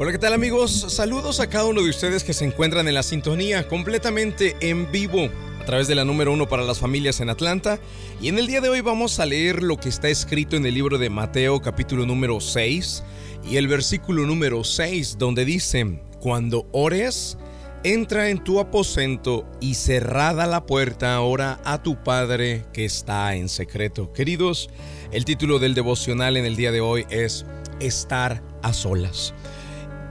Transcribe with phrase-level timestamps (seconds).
[0.00, 0.70] Hola, ¿qué tal amigos?
[0.90, 5.28] Saludos a cada uno de ustedes que se encuentran en la sintonía completamente en vivo
[5.60, 7.80] a través de la número uno para las familias en Atlanta.
[8.20, 10.74] Y en el día de hoy vamos a leer lo que está escrito en el
[10.74, 13.02] libro de Mateo capítulo número 6
[13.50, 17.36] y el versículo número 6 donde dice, cuando ores,
[17.82, 23.48] entra en tu aposento y cerrada la puerta, ora a tu Padre que está en
[23.48, 24.12] secreto.
[24.12, 24.70] Queridos,
[25.10, 27.44] el título del devocional en el día de hoy es
[27.80, 29.34] Estar a solas.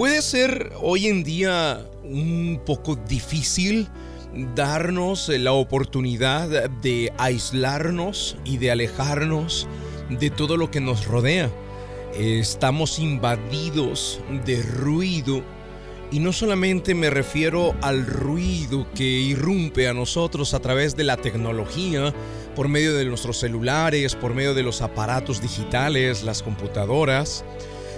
[0.00, 3.86] Puede ser hoy en día un poco difícil
[4.54, 9.68] darnos la oportunidad de aislarnos y de alejarnos
[10.08, 11.50] de todo lo que nos rodea.
[12.18, 15.42] Estamos invadidos de ruido
[16.10, 21.18] y no solamente me refiero al ruido que irrumpe a nosotros a través de la
[21.18, 22.14] tecnología,
[22.56, 27.44] por medio de nuestros celulares, por medio de los aparatos digitales, las computadoras,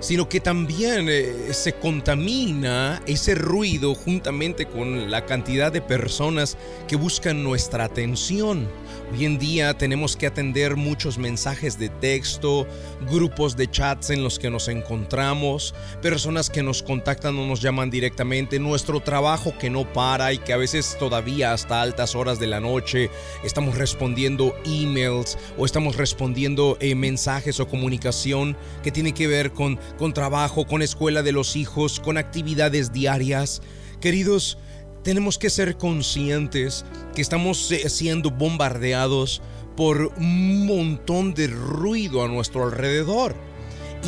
[0.00, 6.96] sino que también eh, se contamina ese ruido juntamente con la cantidad de personas que
[6.96, 8.68] buscan nuestra atención.
[9.10, 12.66] Hoy en día tenemos que atender muchos mensajes de texto,
[13.10, 17.88] grupos de chats en los que nos encontramos, personas que nos contactan o nos llaman
[17.88, 22.48] directamente, nuestro trabajo que no para y que a veces todavía hasta altas horas de
[22.48, 23.08] la noche
[23.44, 29.80] estamos respondiendo emails o estamos respondiendo eh, mensajes o comunicación que tiene que ver con,
[29.96, 33.62] con trabajo, con escuela de los hijos, con actividades diarias.
[34.02, 34.58] Queridos,
[35.02, 39.42] tenemos que ser conscientes que estamos eh, siendo bombardeados
[39.76, 43.34] por un montón de ruido a nuestro alrededor.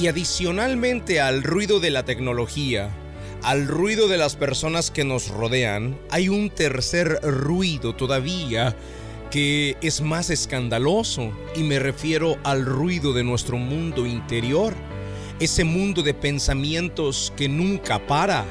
[0.01, 2.91] Y adicionalmente al ruido de la tecnología,
[3.43, 8.77] al ruido de las personas que nos rodean, hay un tercer ruido todavía
[9.31, 14.75] que es más escandaloso y me refiero al ruido de nuestro mundo interior,
[15.39, 18.45] ese mundo de pensamientos que nunca para,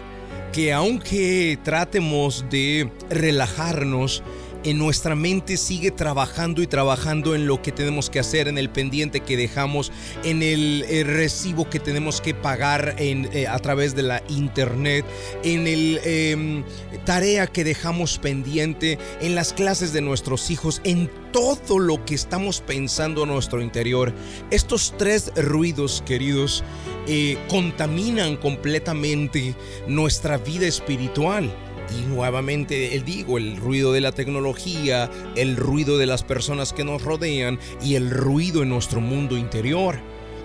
[0.51, 4.23] que aunque tratemos de relajarnos,
[4.63, 8.69] en nuestra mente sigue trabajando y trabajando en lo que tenemos que hacer, en el
[8.69, 9.91] pendiente que dejamos,
[10.23, 15.05] en el, eh, recibo que tenemos que pagar eh, a través de la internet,
[15.43, 16.63] en el em,
[17.05, 22.61] tarea que dejamos pendiente, en las clases de nuestros hijos, en todo lo que estamos
[22.61, 24.13] pensando en nuestro interior.
[24.51, 26.63] Estos tres ruidos, queridos,
[27.07, 29.55] eh, contaminan completamente
[29.87, 31.51] nuestra vida espiritual.
[31.97, 36.83] Y nuevamente él digo, el ruido de la tecnología, el ruido de las personas que
[36.83, 39.99] nos rodean y el ruido en nuestro mundo interior.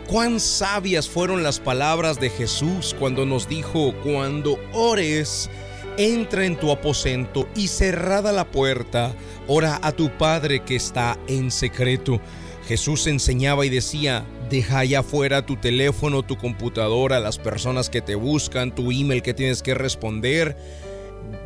[0.06, 5.50] Cuán sabias fueron las palabras de Jesús cuando nos dijo, cuando ores,
[5.96, 9.14] entra en tu aposento y cerrada la puerta,
[9.46, 12.20] ora a tu Padre que está en secreto.
[12.66, 18.14] Jesús enseñaba y decía, deja allá afuera tu teléfono, tu computadora, las personas que te
[18.14, 20.56] buscan, tu email que tienes que responder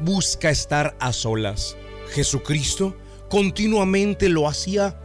[0.03, 1.77] busca estar a solas.
[2.11, 2.97] Jesucristo
[3.29, 4.99] continuamente lo hacía.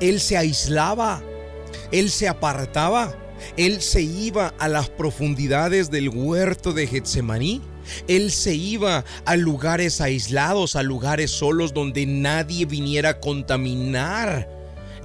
[0.00, 1.22] Él se aislaba,
[1.92, 3.14] él se apartaba,
[3.56, 7.62] él se iba a las profundidades del huerto de Getsemaní.
[8.08, 14.55] Él se iba a lugares aislados, a lugares solos donde nadie viniera a contaminar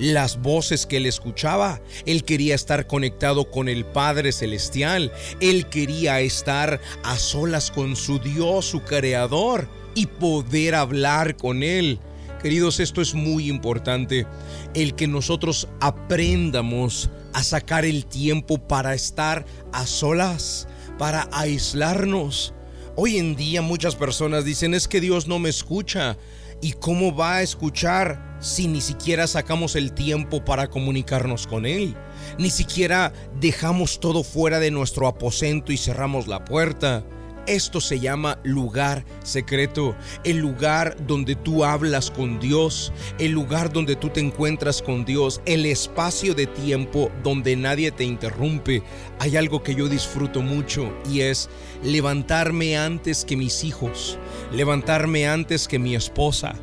[0.02, 1.80] las voces que él escuchaba.
[2.06, 5.12] Él quería estar conectado con el Padre Celestial.
[5.40, 12.00] Él quería estar a solas con su Dios, su Creador, y poder hablar con Él.
[12.42, 14.26] Queridos, esto es muy importante,
[14.74, 22.56] el que nosotros aprendamos a sacar el tiempo para estar a solas, para aislarnos.
[22.96, 26.18] Hoy en día muchas personas dicen es que Dios no me escucha.
[26.64, 28.31] ¿Y cómo va a escuchar?
[28.42, 31.96] Si ni siquiera sacamos el tiempo para comunicarnos con Él?
[32.38, 37.06] Ni siquiera dejamos todo fuera de nuestro aposento y cerramos la puerta.
[37.48, 43.96] Esto se llama lugar secreto, el lugar donde tú hablas con Dios, el lugar donde
[43.96, 48.84] tú te encuentras con Dios, el espacio de tiempo donde nadie te interrumpe.
[49.18, 51.50] Hay algo que yo disfruto mucho y es
[51.84, 54.20] levantarme antes que mis hijos,
[54.52, 56.54] levantarme antes que mi esposa,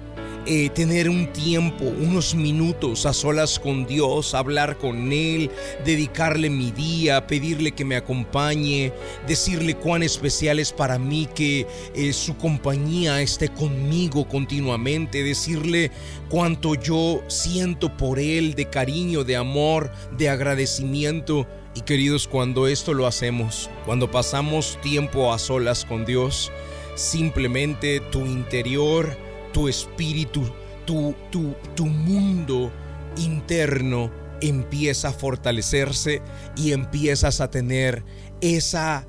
[0.51, 5.51] eh, tener un tiempo, unos minutos a solas con Dios, hablar con Él,
[5.85, 8.91] dedicarle mi día, pedirle que me acompañe,
[9.27, 15.91] decirle cuán especial es para mí que eh, su compañía esté conmigo continuamente, decirle
[16.31, 21.47] cuánto yo siento por Él de cariño, de amor, de agradecimiento.
[21.75, 26.51] Y queridos, cuando esto lo hacemos, cuando pasamos tiempo a solas con Dios,
[26.95, 30.43] simplemente tu interior, tu espíritu,
[30.85, 32.73] tu, tu, tu mundo
[33.17, 34.11] interno
[34.41, 36.23] empieza a fortalecerse
[36.57, 38.05] y empiezas a tener
[38.41, 39.07] esa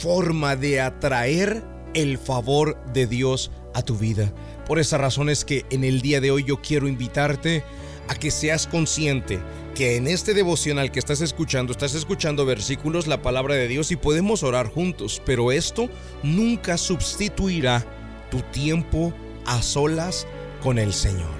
[0.00, 1.64] forma de atraer
[1.94, 4.32] el favor de Dios a tu vida.
[4.66, 7.64] Por esa razón es que en el día de hoy yo quiero invitarte
[8.08, 9.40] a que seas consciente
[9.74, 13.96] que en este devocional que estás escuchando, estás escuchando versículos, la palabra de Dios y
[13.96, 15.88] podemos orar juntos, pero esto
[16.22, 17.84] nunca sustituirá
[18.30, 19.12] tu tiempo
[19.48, 20.26] a solas
[20.62, 21.38] con el Señor.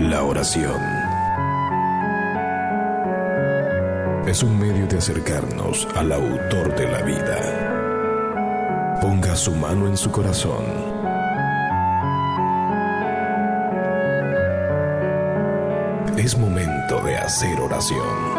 [0.00, 0.82] La oración
[4.26, 8.98] es un medio de acercarnos al autor de la vida.
[9.00, 10.94] Ponga su mano en su corazón
[16.16, 18.34] Es momento de hacer oración.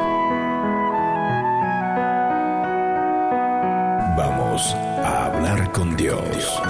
[4.18, 4.74] Vamos
[5.04, 6.62] a hablar con Dios.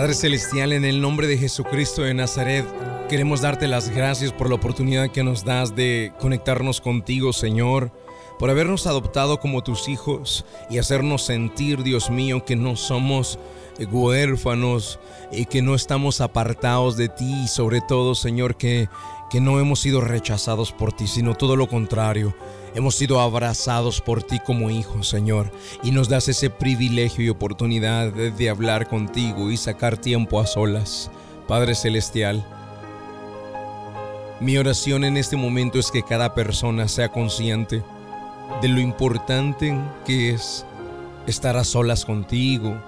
[0.00, 2.64] Padre Celestial, en el nombre de Jesucristo de Nazaret,
[3.10, 7.92] queremos darte las gracias por la oportunidad que nos das de conectarnos contigo, Señor
[8.40, 13.38] por habernos adoptado como tus hijos y hacernos sentir, Dios mío, que no somos
[13.92, 14.98] huérfanos
[15.30, 18.88] y que no estamos apartados de ti y sobre todo, Señor, que,
[19.28, 22.34] que no hemos sido rechazados por ti, sino todo lo contrario.
[22.72, 25.50] Hemos sido abrazados por ti como hijos, Señor,
[25.82, 31.10] y nos das ese privilegio y oportunidad de, hablar contigo y sacar tiempo a solas.
[31.48, 32.46] Padre Celestial,
[34.38, 37.82] mi oración en este momento es que cada persona sea consciente
[38.62, 39.76] de lo importante
[40.06, 40.64] que es
[41.26, 42.80] estar a solas contigo,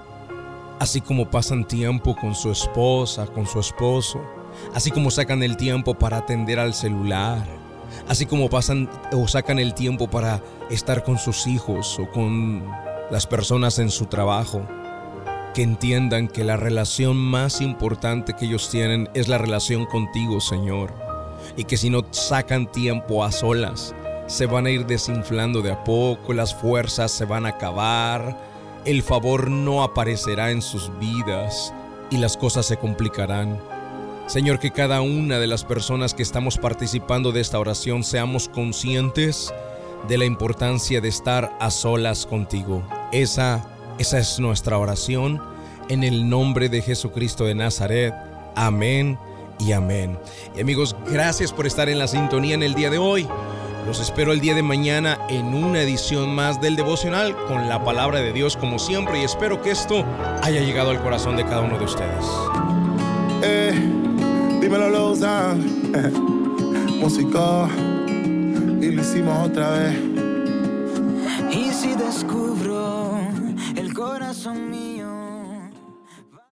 [0.79, 4.21] así como pasan tiempo con su esposa, con su esposo,
[4.73, 7.62] así como sacan el tiempo para atender al celular,
[8.07, 12.63] así como pasan o sacan el tiempo para estar con sus hijos o con
[13.11, 14.65] las personas en su trabajo,
[15.53, 20.93] que entiendan que la relación más importante que ellos tienen es la relación contigo, Señor,
[21.55, 23.93] y que si no sacan tiempo a solas,
[24.27, 28.37] se van a ir desinflando de a poco, las fuerzas se van a acabar,
[28.85, 31.73] el favor no aparecerá en sus vidas
[32.09, 33.72] y las cosas se complicarán.
[34.27, 39.53] Señor, que cada una de las personas que estamos participando de esta oración seamos conscientes
[40.07, 42.83] de la importancia de estar a solas contigo.
[43.11, 43.65] Esa,
[43.99, 45.41] esa es nuestra oración
[45.89, 48.13] en el nombre de Jesucristo de Nazaret.
[48.55, 49.19] Amén
[49.59, 50.17] y amén.
[50.55, 53.27] Y amigos, gracias por estar en la sintonía en el día de hoy.
[53.85, 58.19] Los espero el día de mañana en una edición más del devocional con la palabra
[58.19, 60.05] de Dios como siempre y espero que esto
[60.41, 62.25] haya llegado al corazón de cada uno de ustedes.
[64.73, 65.53] Dímelo Lousa,
[66.99, 67.69] músico.
[68.81, 69.95] Y lo hicimos otra vez.
[71.51, 73.19] Y si descubro
[73.75, 74.92] el corazón mío